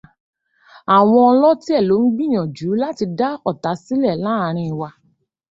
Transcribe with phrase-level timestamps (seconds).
[0.95, 4.89] Àwọn ọlọ́tẹ̀ ló ń gbìyànjú láti dá ọ̀tá sílẹ̀ láàrin wa.